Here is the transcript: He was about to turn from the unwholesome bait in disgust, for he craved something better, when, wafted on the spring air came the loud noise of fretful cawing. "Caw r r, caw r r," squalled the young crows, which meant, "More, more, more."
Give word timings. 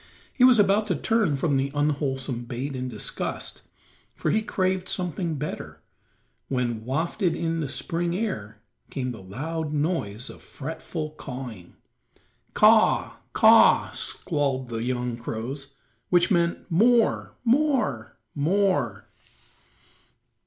He 0.33 0.43
was 0.43 0.57
about 0.57 0.87
to 0.87 0.95
turn 0.95 1.35
from 1.35 1.57
the 1.57 1.71
unwholesome 1.75 2.45
bait 2.45 2.75
in 2.75 2.87
disgust, 2.89 3.61
for 4.15 4.31
he 4.31 4.41
craved 4.41 4.89
something 4.89 5.35
better, 5.35 5.79
when, 6.47 6.83
wafted 6.85 7.37
on 7.37 7.59
the 7.59 7.69
spring 7.69 8.15
air 8.17 8.63
came 8.89 9.11
the 9.11 9.21
loud 9.21 9.71
noise 9.73 10.27
of 10.27 10.41
fretful 10.41 11.11
cawing. 11.19 11.75
"Caw 12.55 12.81
r 12.81 12.99
r, 13.11 13.19
caw 13.33 13.47
r 13.47 13.75
r," 13.89 13.93
squalled 13.93 14.69
the 14.69 14.81
young 14.81 15.17
crows, 15.17 15.75
which 16.09 16.31
meant, 16.31 16.65
"More, 16.71 17.35
more, 17.45 18.17
more." 18.33 19.07